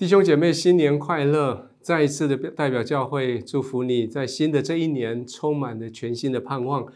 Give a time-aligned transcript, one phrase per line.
[0.00, 1.72] 弟兄姐妹，新年快乐！
[1.82, 6.90] 再一次的代表教会祝福你在新的这一年充满了全新的盼望。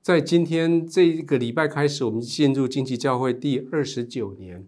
[0.00, 4.66] 在今天这一个礼拜开始，我们进入经济教会第二十九年。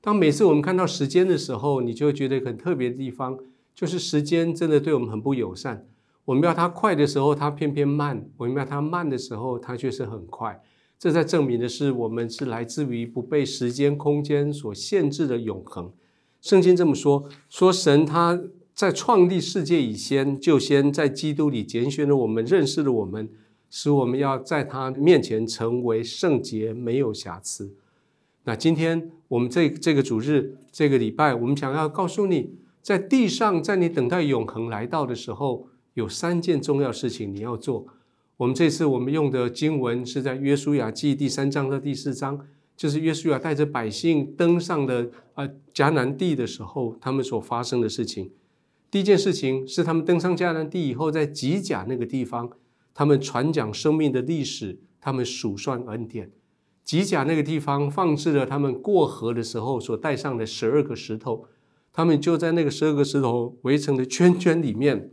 [0.00, 3.36] 当每次我们看到时间的时候，你就会觉得很特别的地方，
[3.74, 5.84] 就是时间真的对我们很不友善。
[6.26, 10.62] 我们要它快的时候，它偏偏慢；我们要它慢的时候，它却是很快。
[10.96, 15.92] 这在证明的是，我们是来自于不被时间、空间所限制的永恒。
[16.46, 18.40] 圣经这么说：说神他
[18.72, 23.28] 在创立世界以先，就先在基督里拣选了我们，认识了我们，
[23.68, 27.74] 使我们要在他面前成为圣洁，没有瑕疵。
[28.44, 37.88] 那今天我们这这个主日，这个礼拜，我们想要告诉你，在地上，在你等待永恒来到的时候，有三件重要事情你要做。
[38.36, 42.46] 我们这次我们用的经文是在约书亚记第三章到第四章。
[42.76, 48.30] 就是约书亚带着百姓登上的啊迦南地的时候，他们所发生的事情。
[48.90, 52.50] 第一件事情是他们登上迦南地以后，在吉甲那个地方，
[52.92, 56.30] 他们传讲生命的历史，他们数算恩典。
[56.84, 61.46] 吉甲那个地方放置了他们过河的时候所带上的十二个石头，
[61.92, 65.10] 他们就在那个十二个石头围成的圈圈里面，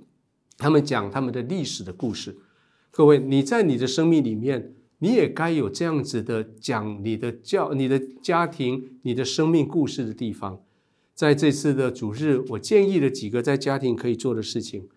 [0.57, 2.37] 他们讲他们的历史的故事。
[2.91, 4.75] 各位，你在你的生命里面。
[5.03, 10.61] 你也该有这样子的讲你的教、你的家庭、你的生命故事的地方。
[11.13, 14.87] 在这次的主日，我建议了几个在家庭可以做的事情。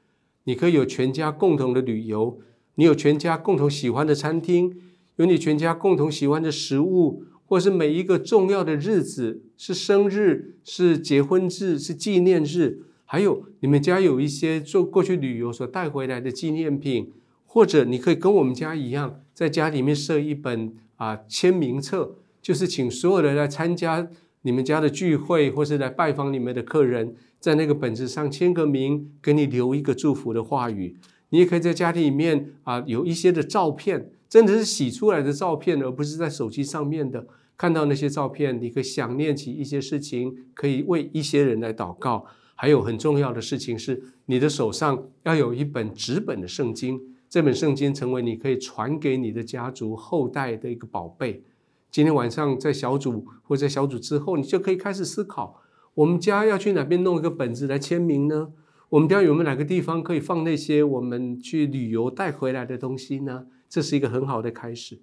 [0.45, 2.39] 你可以有全家共同的旅游，
[2.77, 4.77] 你有全家共同喜欢的餐厅，
[5.17, 17.11] 有你全家共同喜欢的食物，或是每一个重要的日子，是生日、是结婚日、是纪念日，还有你们家有一些做过去旅游所带回来的纪念品。
[17.57, 24.11] 或者你可以跟我们家一样，在家里面设一本啊签名册，就是请所有人来参加
[24.43, 30.99] 你们家的聚会，或是来拜访你们的客人，在那个本子上签个名，给你留一个祝福的话语。
[31.31, 37.27] 你也可以在家庭里面啊有一些的照片，真的是洗出来的照片，而不是在手机上面的。
[37.56, 42.27] 看到那些照片，你可以想念起一些事情，可以为一些人来祷告。
[42.55, 47.00] 还有很重要的事情是，你的手上要有一本纸本的圣经。
[47.28, 51.42] 这本圣经成为你可以传给你的家族后代的一个宝贝。
[51.91, 55.60] 今天晚上在小组或在小组之后，你就可以开始思考：
[55.94, 58.53] 我们家要去哪边弄一个本子来签名呢？
[58.91, 63.47] 我们家有没有哪个地方可以放那些我们去旅游带回来的东西呢？
[63.69, 65.00] 这是一个很好的开始。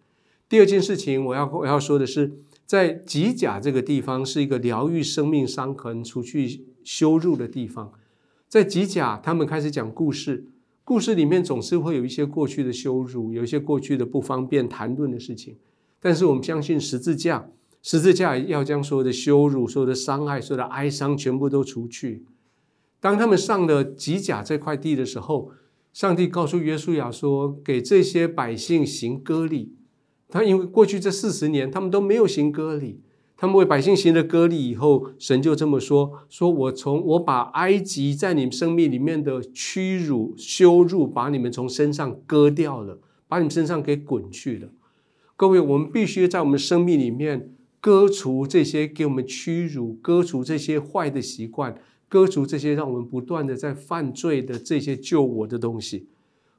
[0.48, 7.92] 第二件事情，我要我要说的是，在吉甲这个地方是一个疗愈生命伤痕、除去羞辱的地方。
[8.48, 10.46] 在吉甲，他们开始讲故事。
[10.84, 15.58] 故事里面总是会有一些过去的羞辱，有一些过去的不方便谈论的事情。
[16.00, 17.50] 但是我们相信十字架，
[17.82, 22.26] 十字架要将所有的羞辱、所有的伤害、所有的哀伤全部都除去。
[23.00, 25.52] 当他们上了吉甲这块地的时候，
[25.94, 29.74] 上帝告诉约书亚说：“给这些百姓行割礼。”
[30.28, 33.00] 他因为过去这四十年，他们都没有行割礼。
[33.44, 44.70] 他们为百姓行了割礼以后，神就这么说：“说我从我把埃及在你们生命里面的屈辱、羞辱，把你们从身上割掉了，把你们身上给滚去了。”
[45.36, 51.76] 各位，我们必须在我们生命里面割除这些给我们屈辱、割除这些坏的习惯、
[52.08, 56.08] 割除这些让我们不断的在犯罪的这些救我的东西。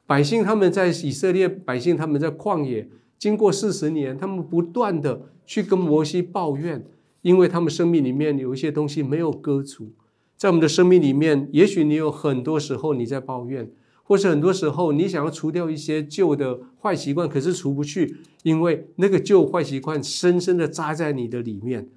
[0.07, 2.91] 百姓他们在以色列，百姓他们在旷野。
[3.25, 6.85] 经过四十年，他们不断的去跟摩西抱怨，
[7.23, 9.93] 因为他们生命里面有一些东西没有割除。
[10.37, 13.71] 在我们的生命里面，也许你有很多时候你在抱怨，
[14.03, 21.89] 或是很多时候你想要除掉一些旧的坏习惯，可是除不去，因为那个旧坏习惯深深的扎在你的里面。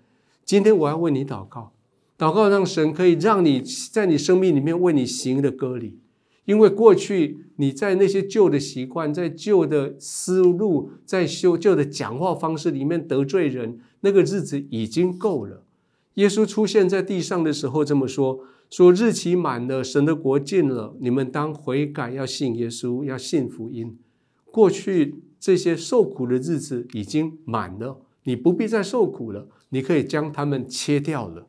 [0.46, 1.74] 今天我要为你祷告，
[2.18, 3.62] 祷告让神可以让你
[3.92, 6.00] 在你生命里面为你行的割礼。
[6.48, 15.66] 因为过去你在那些旧的习惯、在旧的思路、在修旧的讲话方式里面得罪人，那个日子已经够了。
[16.14, 18.40] 耶稣出现在地上的时候这么说
[18.72, 23.98] ：“说日期满了，神的国近了，你们当悔改，要信耶稣，要信福音。
[24.46, 31.48] 过去这些受苦的日子已经满了，你不必再受苦了，你可以将它们切掉了。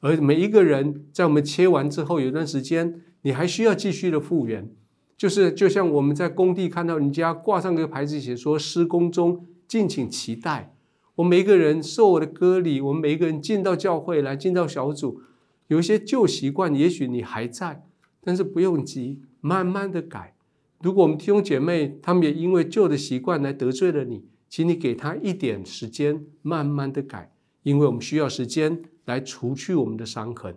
[0.00, 4.70] 而每一个人在我们切完之后，有段时间。”你还需要继续的复原，
[5.16, 10.74] 就是就像我们在工地看到人家挂上个牌子，写说施工中，敬请期待。
[11.16, 15.20] 我们每一个人受我的割礼，我们每一个人进到教会来，进到小组，
[15.66, 17.84] 有一些旧习惯，也许你还在，
[18.22, 20.36] 但是不用急，慢慢的改。
[20.80, 27.32] 如果我们弟兄姐妹他们也因为旧的习惯来得罪了你，请你给他一点时间，慢慢的改，
[27.64, 30.54] 因为我们需要时间来除去我们的伤痕。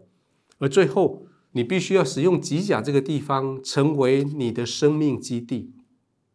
[0.59, 5.71] 而最后，你必须要使用吉甲这个地方成为你的生命基地，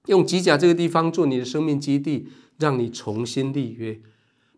[0.06, 2.28] 用吉甲这个地方做你的生命基地，
[2.58, 4.00] 让你重新立约。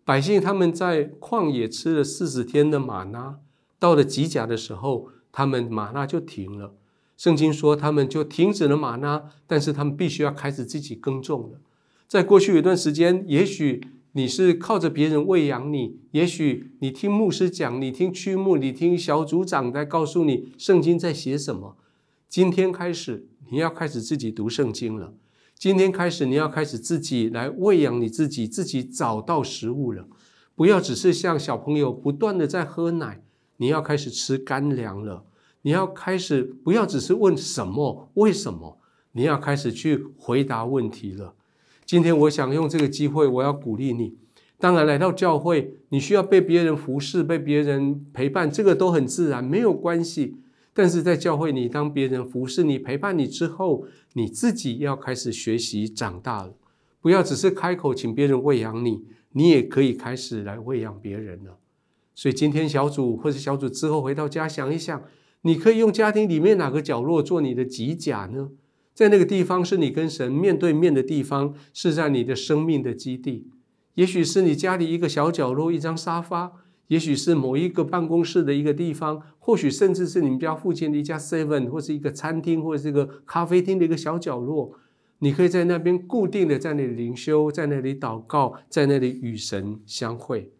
[0.04, 3.38] 百姓他们在旷野吃了四十天的玛纳，
[3.78, 6.74] 到了吉甲的时候，他们玛纳就停了。
[7.16, 11.60] 圣经说他们就停止了玛纳，但是他们必须要开始自己耕种了。
[12.06, 13.82] 在过去有一段时间，也许
[14.12, 21.76] 你是靠着别人喂养你，也许你听牧师讲，你听区牧，你听小组长在告诉你圣经在写什么。
[22.28, 25.14] 今天开始，你要开始自己读圣经了。
[25.54, 30.08] 今天开始，你要开始自己来喂养你自己，自己找到食物了。
[30.54, 33.22] 不要只是像小朋友不断的在喝奶，
[33.58, 35.24] 你要开始吃干粮了。
[35.62, 38.78] 你要开始不要只是问什么为什么，
[39.12, 41.34] 你要开始去回答问题了。
[41.88, 44.14] 今天我想用这个机会，我要鼓励你。
[44.58, 50.36] 当然，来到教会，你需要被别人服侍，被别人陪伴，这个都很自然，没有关系。
[50.74, 56.52] 但是在教会，你当别人服侍你、陪伴你之后，你自己要开始学习长大了。
[57.00, 61.56] 不要只是开口请别人喂养你，你也可以开始来喂养别人了。
[62.14, 65.02] 所以今天小组或者小组之后回到家，想一想，
[65.40, 68.50] 你可以用家庭里面哪个角落做你的脊甲呢？
[68.98, 73.46] 在那个地方是你跟神面对面的地方，是在你的生命的基地。
[73.94, 76.50] 也许是你家里一个小角落，一张沙发；
[76.88, 84.72] 也许是某一个办公室的一个地方；或许甚至是你们家附近的一家 Seven，或是一个餐厅，或者是一个咖啡厅的一个小角落。
[85.20, 90.50] 你可以在那边固定的在那里灵修，在那里祷告，在那里与神相会。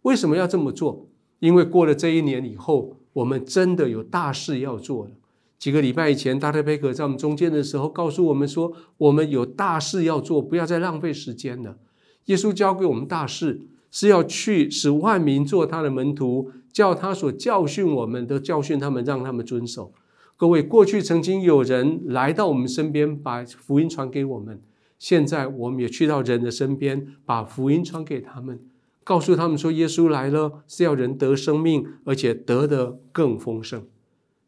[0.00, 1.10] 为什么要这么做？
[1.40, 5.10] 因为过了这一年以后，我们真的有大事要做了。
[5.62, 11.76] 几个礼拜以前，大特贝克在我们中间的时候，告诉我们说：“我们有大事要做，不要再浪费时间了。”
[12.26, 19.92] 耶稣教给我们大事是要去使万民做他的门徒，叫他所教训我们的教训他们，让他们遵守。
[20.36, 24.56] 各位，过去曾经有人来到我们身边，把福音传给我们；
[24.98, 28.58] 现在我们也去到人的身边，把福音传给他们，
[29.04, 33.86] 告诉他们说：耶稣来了，是要人得生命，而且得的更丰盛。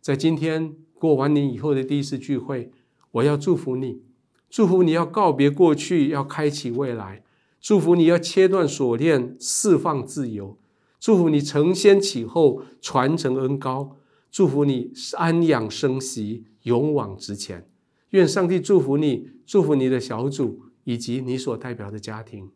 [0.01, 0.75] 在今天。
[1.05, 2.71] 过完年以后的第一次聚会，
[3.11, 4.01] 我要祝福你，
[4.49, 7.23] 祝福你要告别过去，要开启未来，
[7.61, 10.57] 祝福你要切断锁链，释放自由，
[10.99, 13.99] 祝福你承先启后，传承恩高，
[14.31, 17.69] 祝福你安养生息，勇往直前。
[18.13, 22.49] 愿上帝祝福你，祝福你的小组以及你所代表的家庭。